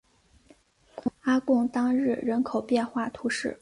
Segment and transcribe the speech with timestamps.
[1.19, 3.55] 阿贡当日人口变化图示